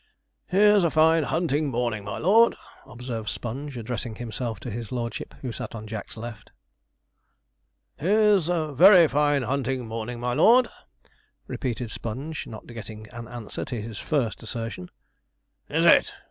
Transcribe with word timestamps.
'Here's 0.47 0.83
a 0.83 0.89
fine 0.89 1.21
hunting 1.21 1.69
morning, 1.69 2.03
my 2.03 2.17
lord,' 2.17 2.55
observed 2.87 3.29
Sponge, 3.29 3.77
addressing 3.77 4.15
himself 4.15 4.59
to 4.61 4.71
his 4.71 4.91
lordship, 4.91 5.35
who 5.43 5.51
sat 5.51 5.75
on 5.75 5.85
Jack's 5.85 6.17
left. 6.17 6.49
'Here's 7.99 8.49
a 8.49 8.73
very 8.73 9.07
fine 9.07 9.43
hunting 9.43 9.87
morning, 9.87 10.19
my 10.19 10.33
lord,' 10.33 10.69
repeated 11.45 11.91
Sponge, 11.91 12.47
not 12.47 12.65
getting 12.65 13.05
an 13.13 13.27
answer 13.27 13.63
to 13.65 13.79
his 13.79 13.99
first 13.99 14.41
assertion. 14.41 14.89
'Is 15.69 15.85
it?' 15.85 16.11